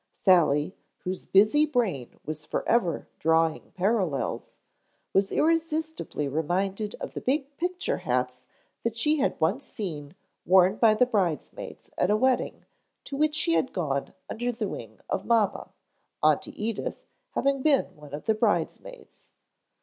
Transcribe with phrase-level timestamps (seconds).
[0.13, 4.55] Sally, whose busy brain was forever drawing parallels,
[5.13, 8.47] was irresistibly reminded of the big picture hats
[8.81, 12.65] that she had once seen worn by the bridesmaids at a wedding
[13.03, 15.69] to which she had gone under the wing of mamma,
[16.23, 17.05] Auntie Edith
[17.35, 19.19] having been one of the bridesmaids.